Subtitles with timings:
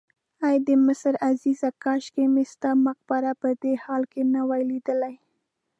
[0.47, 4.03] ای د مصر عزیزه کاشکې مې ستا مقبره په دې حال
[4.35, 5.15] نه وای لیدلې.